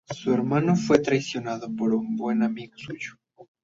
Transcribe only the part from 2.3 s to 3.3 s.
amigo suyo.